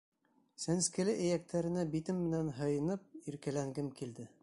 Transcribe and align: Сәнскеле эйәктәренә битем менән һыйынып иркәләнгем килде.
Сәнскеле 0.63 1.13
эйәктәренә 1.27 1.85
битем 1.97 2.19
менән 2.25 2.53
һыйынып 2.63 3.33
иркәләнгем 3.33 3.95
килде. 4.03 4.33